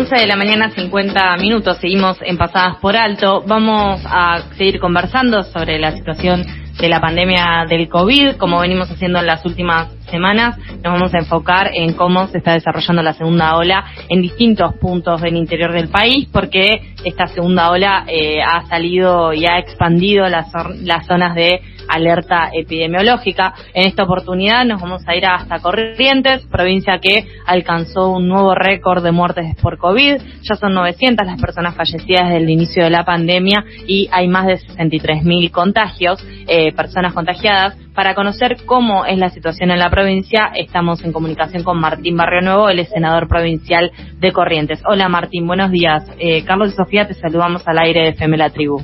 [0.00, 1.76] 11 de la mañana, 50 minutos.
[1.76, 3.44] Seguimos en Pasadas por Alto.
[3.46, 6.42] Vamos a seguir conversando sobre la situación
[6.80, 11.18] de la pandemia del COVID, como venimos haciendo en las últimas semanas, nos vamos a
[11.18, 15.88] enfocar en cómo se está desarrollando la segunda ola en distintos puntos del interior del
[15.88, 20.46] país, porque esta segunda ola eh, ha salido y ha expandido las,
[20.82, 21.60] las zonas de
[21.90, 23.54] alerta epidemiológica.
[23.74, 29.02] En esta oportunidad nos vamos a ir hasta Corrientes, provincia que alcanzó un nuevo récord
[29.02, 30.16] de muertes por COVID.
[30.42, 34.46] Ya son 900 las personas fallecidas desde el inicio de la pandemia y hay más
[34.46, 37.76] de 63.000 contagios, eh, personas contagiadas.
[37.94, 42.40] Para conocer cómo es la situación en la provincia, estamos en comunicación con Martín Barrio
[42.40, 44.80] Nuevo, el senador provincial de Corrientes.
[44.86, 46.04] Hola Martín, buenos días.
[46.18, 48.80] Eh, Carlos y Sofía, te saludamos al aire de FM La Tribu.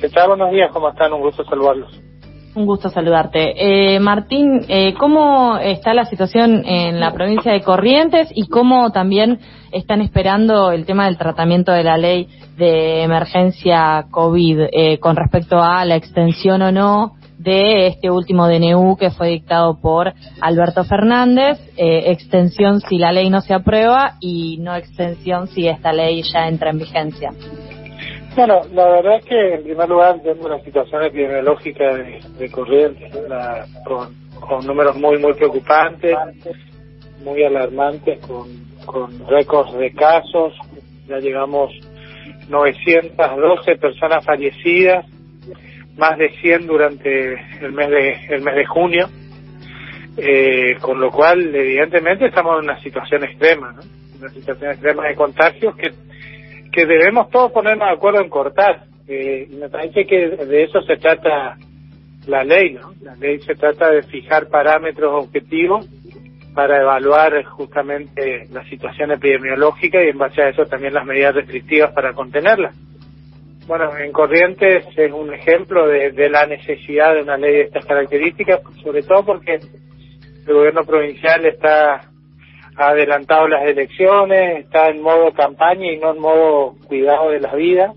[0.00, 0.28] ¿Qué tal?
[0.28, 1.12] Buenos días, ¿cómo están?
[1.12, 2.03] Un gusto saludarlos.
[2.54, 3.94] Un gusto saludarte.
[3.94, 9.40] Eh, Martín, eh, ¿cómo está la situación en la provincia de Corrientes y cómo también
[9.72, 15.60] están esperando el tema del tratamiento de la ley de emergencia COVID eh, con respecto
[15.60, 21.58] a la extensión o no de este último DNU que fue dictado por Alberto Fernández,
[21.76, 26.48] eh, extensión si la ley no se aprueba y no extensión si esta ley ya
[26.48, 27.30] entra en vigencia?
[28.36, 33.08] Bueno, la verdad es que en primer lugar tenemos una situación epidemiológica de, corriente
[33.84, 36.16] con, números muy, muy preocupantes,
[37.22, 38.48] muy alarmantes, con,
[38.86, 40.52] con récords de casos.
[41.06, 41.70] Ya llegamos
[42.48, 45.06] 912 personas fallecidas,
[45.96, 49.08] más de 100 durante el mes de, el mes de junio.
[50.16, 53.82] Eh, con lo cual, evidentemente, estamos en una situación extrema, ¿no?
[54.18, 55.90] Una situación extrema de contagios que
[56.74, 58.84] que debemos todos ponernos de acuerdo en cortar.
[59.06, 61.56] Eh, y me parece que de eso se trata
[62.26, 62.92] la ley, ¿no?
[63.02, 65.88] La ley se trata de fijar parámetros objetivos
[66.54, 71.92] para evaluar justamente la situación epidemiológica y en base a eso también las medidas restrictivas
[71.92, 72.72] para contenerla.
[73.66, 77.84] Bueno, en Corrientes es un ejemplo de, de la necesidad de una ley de estas
[77.86, 79.58] características, sobre todo porque
[80.46, 82.10] el gobierno provincial está
[82.76, 87.54] ha adelantado las elecciones, está en modo campaña y no en modo cuidado de la
[87.54, 87.92] vida.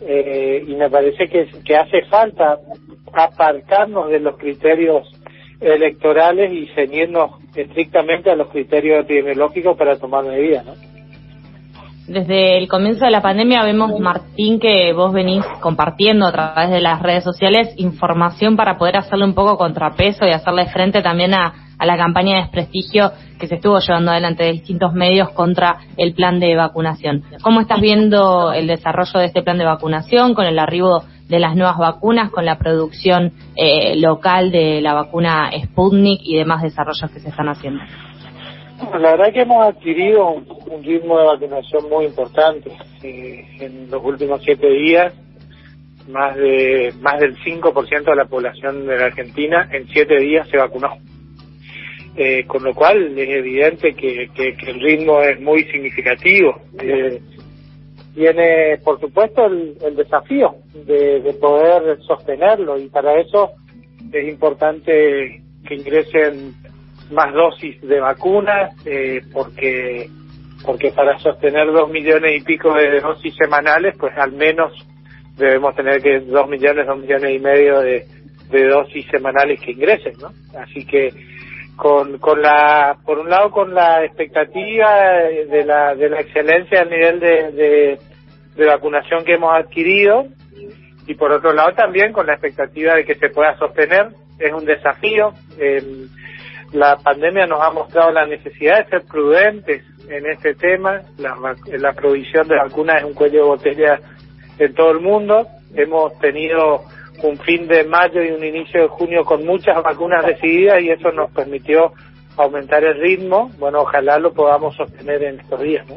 [0.00, 2.58] Eh, y me parece que, hace falta
[3.12, 5.08] apartarnos de los criterios
[5.60, 10.74] electorales y ceñirnos estrictamente a los criterios epidemiológicos para tomar medidas, ¿no?
[12.06, 16.80] Desde el comienzo de la pandemia vemos, Martín, que vos venís compartiendo a través de
[16.80, 21.65] las redes sociales información para poder hacerle un poco contrapeso y hacerle frente también a,
[21.78, 26.14] a la campaña de desprestigio que se estuvo llevando adelante de distintos medios contra el
[26.14, 27.22] plan de vacunación.
[27.42, 31.56] ¿Cómo estás viendo el desarrollo de este plan de vacunación con el arribo de las
[31.56, 37.20] nuevas vacunas, con la producción eh, local de la vacuna Sputnik y demás desarrollos que
[37.20, 37.82] se están haciendo?
[38.92, 42.70] La verdad que hemos adquirido un, ritmo de vacunación muy importante.
[43.02, 45.14] Eh, en los últimos siete días,
[46.08, 50.58] más de más del 5% de la población de la Argentina en siete días se
[50.58, 50.90] vacunó.
[52.18, 56.58] Eh, con lo cual es evidente que, que, el ritmo es muy significativo.
[56.80, 57.20] Eh,
[58.14, 63.50] tiene, por supuesto, el, desafío de, de, poder sostenerlo y para eso
[64.10, 66.54] es importante que ingresen
[67.10, 70.08] más dosis de vacunas eh, porque
[70.64, 74.72] porque para sostener dos millones y pico de dosis semanales pues al menos
[75.36, 78.04] debemos tener que dos millones dos millones y medio de,
[78.50, 81.10] de dosis semanales que ingresen no así que
[81.76, 85.12] con, con la, por un lado con la expectativa
[85.48, 87.98] de la, de la excelencia al nivel de,
[88.56, 90.26] de, vacunación que hemos adquirido
[91.06, 94.08] y por otro lado también con la expectativa de que se pueda sostener.
[94.38, 95.32] Es un desafío.
[96.72, 101.02] la pandemia nos ha mostrado la necesidad de ser prudentes en este tema.
[101.18, 101.36] La,
[101.78, 104.00] la provisión de vacunas es un cuello de botella
[104.58, 105.46] en todo el mundo.
[105.74, 106.84] Hemos tenido
[107.22, 111.10] un fin de mayo y un inicio de junio con muchas vacunas decididas y eso
[111.12, 111.92] nos permitió
[112.36, 113.50] aumentar el ritmo.
[113.58, 115.96] Bueno, ojalá lo podamos sostener en estos días, ¿no?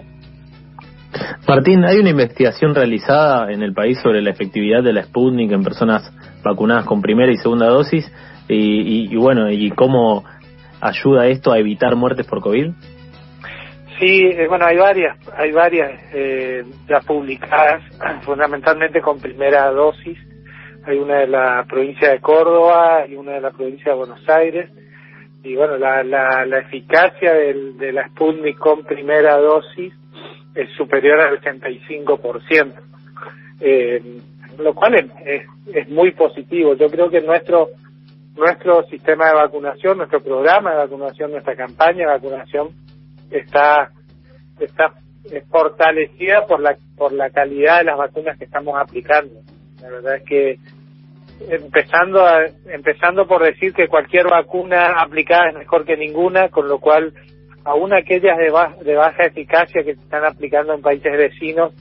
[1.47, 5.63] Martín, hay una investigación realizada en el país sobre la efectividad de la Sputnik en
[5.63, 6.13] personas
[6.43, 8.11] vacunadas con primera y segunda dosis
[8.47, 10.23] y, bueno, y cómo
[10.81, 12.71] ayuda esto a evitar muertes por COVID.
[13.99, 17.83] Sí, eh, bueno, hay varias, hay varias eh, ya publicadas,
[18.21, 20.17] fundamentalmente con primera dosis
[20.85, 24.69] hay una de la provincia de Córdoba y una de la provincia de Buenos Aires.
[25.43, 29.93] Y bueno, la, la, la eficacia del, de la Sputnik con primera dosis
[30.55, 32.73] es superior al 85%,
[33.61, 34.19] eh,
[34.57, 34.95] lo cual
[35.25, 35.43] es,
[35.73, 36.73] es, muy positivo.
[36.73, 37.69] Yo creo que nuestro
[38.35, 42.69] nuestro sistema de vacunación, nuestro programa de vacunación, nuestra campaña de vacunación
[43.31, 43.91] está
[44.59, 44.93] está
[45.49, 49.41] fortalecida por la por la calidad de las vacunas que estamos aplicando.
[49.81, 50.59] La verdad es que
[51.49, 56.79] empezando a, empezando por decir que cualquier vacuna aplicada es mejor que ninguna, con lo
[56.79, 57.13] cual
[57.63, 58.51] aún aquellas de,
[58.83, 61.73] de baja eficacia que se están aplicando en países vecinos,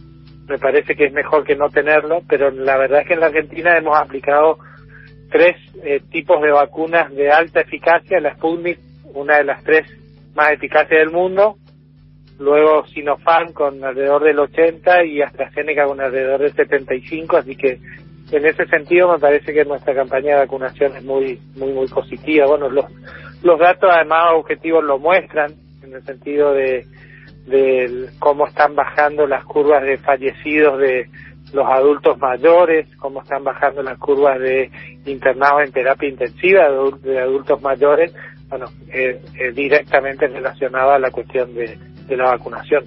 [0.49, 3.27] me parece que es mejor que no tenerlo, pero la verdad es que en la
[3.27, 4.59] Argentina hemos aplicado
[5.31, 8.79] tres eh, tipos de vacunas de alta eficacia, la Sputnik,
[9.15, 9.87] una de las tres
[10.35, 11.57] más eficaces del mundo,
[12.39, 17.79] luego Sinopharm con alrededor del 80 y AstraZeneca con alrededor del 75, así que
[18.31, 22.47] en ese sentido me parece que nuestra campaña de vacunación es muy muy muy positiva.
[22.47, 22.87] Bueno, los
[23.43, 26.85] los datos además objetivos lo muestran en el sentido de
[27.47, 31.09] de cómo están bajando las curvas de fallecidos de
[31.55, 34.71] los adultos mayores, cómo están bajando las curvas de
[35.07, 36.69] internados en terapia intensiva
[37.03, 38.15] de, adultos mayores,
[38.51, 39.19] bueno, eh,
[39.55, 42.85] directamente relacionado a la cuestión de, de la vacunación.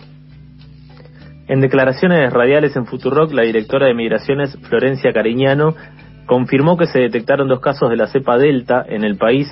[1.48, 5.76] En declaraciones radiales en Futurock, la directora de Migraciones, Florencia Cariñano,
[6.26, 9.48] confirmó que se detectaron dos casos de la cepa Delta en el país.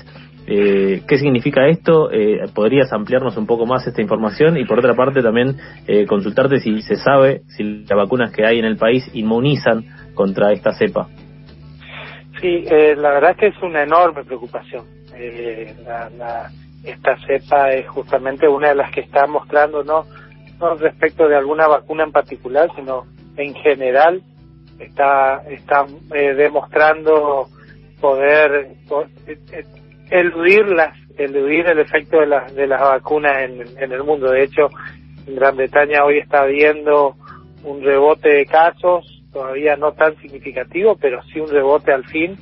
[0.47, 2.09] Eh, ¿Qué significa esto?
[2.11, 4.57] Eh, ¿Podrías ampliarnos un poco más esta información?
[4.57, 5.57] Y por otra parte también
[5.87, 9.83] eh, consultarte si se sabe si las vacunas que hay en el país inmunizan
[10.15, 11.07] contra esta cepa.
[12.39, 12.63] Sí,
[12.95, 14.85] la verdad es que es una enorme preocupación.
[16.83, 20.05] Esta cepa es justamente una de las que está mostrando, ¿no?
[20.59, 23.05] no respecto de alguna vacuna en particular, sino
[23.37, 24.21] en general
[24.77, 27.47] está está eh, demostrando
[27.99, 28.69] poder
[29.27, 29.65] eh, eh,
[30.09, 34.31] eludir las eludir el efecto de las de las vacunas en, en el mundo.
[34.31, 34.69] De hecho,
[35.27, 37.15] en Gran Bretaña hoy está habiendo
[37.63, 42.37] un rebote de casos, todavía no tan significativo, pero sí un rebote al fin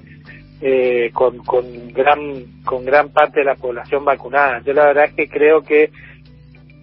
[0.62, 4.62] eh, con, con gran con gran parte de la población vacunada.
[4.66, 5.92] Yo la verdad es que creo que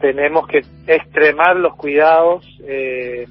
[0.00, 2.44] tenemos que extremar los cuidados.
[2.66, 3.26] Eh,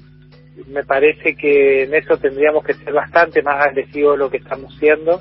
[0.68, 4.74] me parece que en eso tendríamos que ser bastante más agresivos de lo que estamos
[4.78, 5.20] siendo.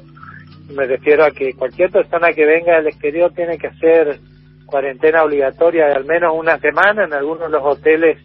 [0.76, 4.20] Me refiero a que cualquier persona que venga del exterior tiene que hacer
[4.66, 8.18] cuarentena obligatoria de al menos una semana en algunos de los hoteles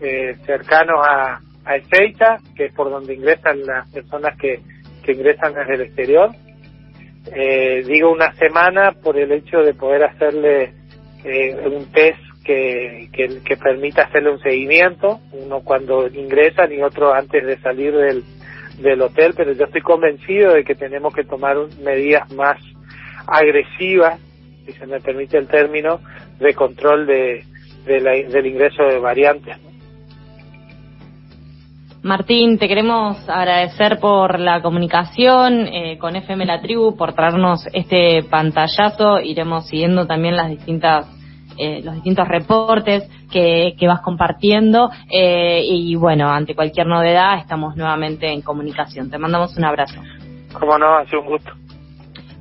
[0.00, 4.60] eh, cercanos a, a Ezeiza, que es por donde ingresan las personas que,
[5.06, 6.30] que ingresan desde el exterior.
[7.34, 10.72] Eh, digo una semana por el hecho de poder hacerle
[11.24, 13.08] eh, un test que,
[13.60, 18.22] permita hacerle un seguimiento, uno cuando ingresan y otro antes de salir del,
[18.78, 22.58] del hotel, pero yo estoy convencido de que tenemos que tomar medidas más
[23.26, 24.20] agresivas,
[24.64, 26.00] si se me permite el término,
[26.38, 27.44] de control de,
[27.86, 29.56] del ingreso de variantes.
[32.06, 38.22] Martín, te queremos agradecer por la comunicación eh, con FM La Tribu, por traernos este
[38.22, 39.18] pantallazo.
[39.18, 41.12] Iremos siguiendo también las distintas
[41.58, 47.76] eh, los distintos reportes que, que vas compartiendo eh, y bueno, ante cualquier novedad estamos
[47.76, 49.10] nuevamente en comunicación.
[49.10, 50.00] Te mandamos un abrazo.
[50.52, 51.50] Como no, ha sido un gusto.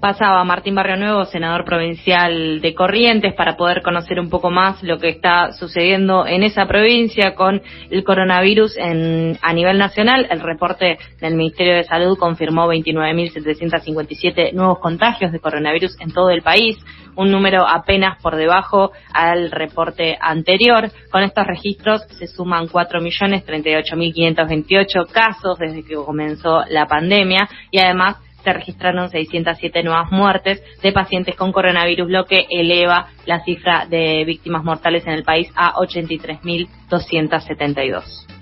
[0.06, 5.00] Pasaba Martín Barrio Nuevo, senador provincial de Corrientes, para poder conocer un poco más lo
[5.00, 10.28] que está sucediendo en esa provincia con el coronavirus en, a nivel nacional.
[10.30, 16.44] El reporte del Ministerio de Salud confirmó 29.757 nuevos contagios de coronavirus en todo el
[16.44, 16.78] país,
[17.16, 20.92] un número apenas por debajo al reporte anterior.
[21.10, 28.54] Con estos registros se suman 4.038.528 casos desde que comenzó la pandemia y además se
[28.54, 34.64] registraron 607 nuevas muertes de pacientes con coronavirus, lo que eleva la cifra de víctimas
[34.64, 38.35] mortales en el país a 83.272.